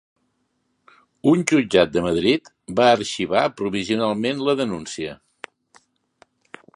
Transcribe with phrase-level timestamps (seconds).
[1.31, 5.15] Un jutjat de Madrid va arxivar provisionalment la denúncia.